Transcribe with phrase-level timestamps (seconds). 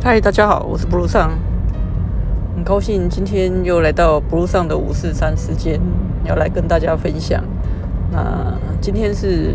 [0.00, 1.32] 嗨，大家好，我是 Blue 上，
[2.54, 5.80] 很高兴今天又来到 Blue 上的五四三时间，
[6.24, 7.42] 要来跟大家分享。
[8.12, 9.54] 那今天是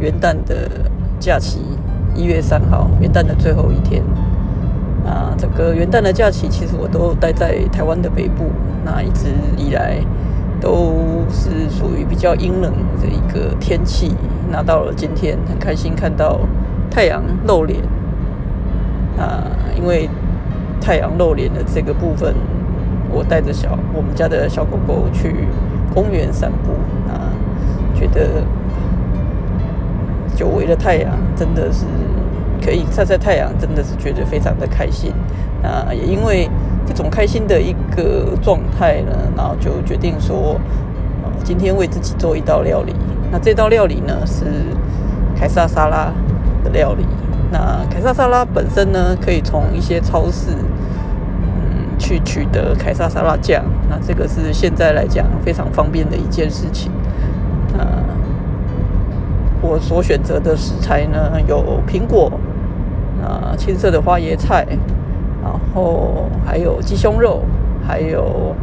[0.00, 1.60] 元旦的假期，
[2.14, 4.02] 一月三号，元旦的最后一天。
[5.04, 8.46] 啊，这个元旦的假期，其实我都待在台湾的北部，
[8.86, 9.26] 那一直
[9.58, 9.98] 以来
[10.62, 12.72] 都是属于比较阴冷
[13.02, 14.14] 的一个天气。
[14.50, 16.40] 那到了今天，很开心看到
[16.90, 17.78] 太阳露脸。
[19.78, 20.10] 因为
[20.80, 22.34] 太阳露脸的这个部分，
[23.10, 25.46] 我带着小我们家的小狗狗去
[25.94, 26.72] 公园散步，
[27.08, 27.30] 啊，
[27.94, 28.42] 觉得
[30.34, 31.86] 久违的太阳真的是
[32.60, 35.12] 可以晒晒太阳，真的是觉得非常的开心。
[35.62, 36.48] 啊，也因为
[36.84, 40.60] 这种开心的一个状态呢，然后就决定说，
[41.44, 42.94] 今天为自己做一道料理。
[43.30, 44.44] 那这道料理呢是
[45.36, 46.12] 凯撒沙拉
[46.64, 47.04] 的料理。
[47.50, 50.50] 那凯撒沙拉本身呢，可以从一些超市，
[51.42, 53.64] 嗯，去取得凯撒沙拉酱。
[53.88, 56.92] 那这个是现在来讲非常方便的一件事情。
[57.78, 57.86] 呃，
[59.62, 62.30] 我所选择的食材呢，有苹果，
[63.24, 64.66] 啊，青色的花椰菜，
[65.42, 67.42] 然后还有鸡胸肉，
[67.86, 68.54] 还有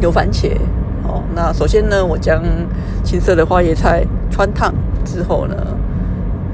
[0.00, 0.56] 有番茄。
[1.04, 2.42] 哦，那首先呢，我将
[3.04, 5.54] 青色的花椰菜穿烫之后呢。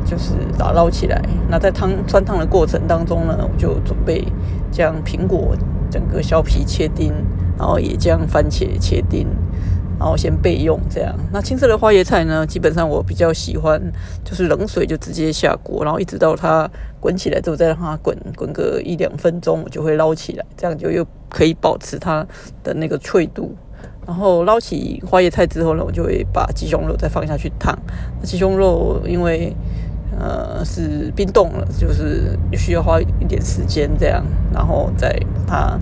[0.09, 1.21] 就是打捞起来，
[1.51, 4.27] 那在汤穿烫的过程当中呢，我就准备
[4.73, 5.55] 将苹果
[5.91, 7.13] 整个削皮切丁，
[7.59, 9.27] 然后也将番茄切丁，
[9.99, 11.15] 然后先备用这样。
[11.31, 13.79] 那青色的花椰菜呢，基本上我比较喜欢，
[14.25, 16.67] 就是冷水就直接下锅，然后一直到它
[16.99, 22.27] 滚起来之后，再让它滚滚个一两分钟，我就会捞起来，这样就又可以保持它
[22.65, 23.55] 的那个脆度。
[24.07, 27.79] 然后捞起花椰菜之后呢，我就会把鸡胸肉再放下去烫。
[28.19, 29.55] 那鸡胸肉因为
[30.19, 35.17] 呃，是冰冻了，就是需要花一点时间这样，然后再
[35.47, 35.81] 把它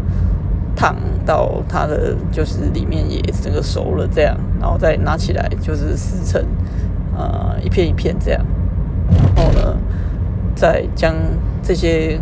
[0.77, 6.44] 烫到它的就是里面也整个熟了这样，然后再拿起来就是撕成
[7.16, 8.44] 呃一片一片这样，
[9.37, 9.77] 然后呢
[10.55, 11.15] 再将
[11.62, 12.21] 这些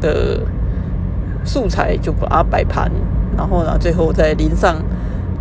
[0.00, 0.40] 的
[1.44, 2.88] 素材就把它摆盘，
[3.36, 4.76] 然后呢最后再淋上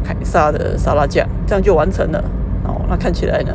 [0.03, 2.23] 凯撒的沙拉酱，这样就完成了。
[2.65, 3.53] 哦，那看起来呢？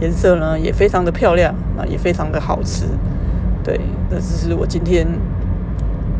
[0.00, 2.86] 颜色呢也非常的漂亮啊，也非常的好吃。
[3.64, 5.06] 对，这只是我今天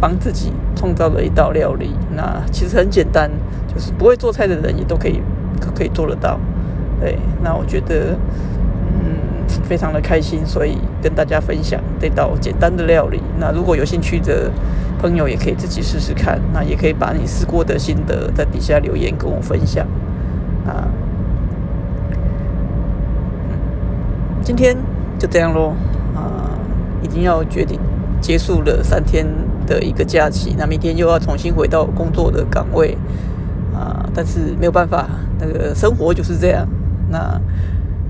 [0.00, 1.90] 帮自己创造的一道料理。
[2.14, 3.30] 那其实很简单，
[3.72, 5.22] 就是不会做菜的人也都可以
[5.74, 6.38] 可以做得到。
[7.00, 8.16] 对，那我觉得
[9.00, 13.22] 嗯非常的开心，所以跟大家分享这道简单的料理。
[13.38, 14.50] 那如果有兴趣的
[15.00, 16.40] 朋友，也可以自己试试看。
[16.52, 19.86] 那也可以把你试过的心得在底下留言跟我分享
[20.66, 20.90] 啊。
[24.48, 24.74] 今天
[25.18, 25.74] 就这样咯，
[26.16, 26.48] 啊，
[27.02, 27.78] 已经要决定
[28.18, 29.26] 结束了三天
[29.66, 32.96] 的一个假期，那明天又要重新回到工作的岗位，
[33.74, 35.06] 啊，但是没有办法，
[35.38, 36.66] 那个生活就是这样。
[37.10, 37.38] 那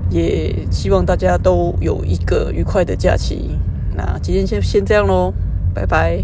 [0.09, 3.57] 也希望大家都有一个愉快的假期。
[3.93, 5.33] 那今天先先这样咯，
[5.73, 6.23] 拜拜。